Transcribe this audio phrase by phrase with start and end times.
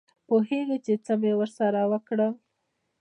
[0.27, 2.33] پوهېږې چې څه مې ورسره وکړل.